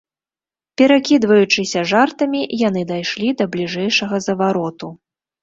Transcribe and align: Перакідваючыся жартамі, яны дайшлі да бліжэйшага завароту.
Перакідваючыся 0.81 1.83
жартамі, 1.91 2.41
яны 2.67 2.81
дайшлі 2.93 3.27
да 3.43 3.49
бліжэйшага 3.53 4.23
завароту. 4.31 4.93